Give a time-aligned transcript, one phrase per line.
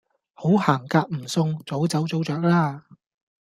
[0.33, 2.85] 好行夾唔送，早走早著啦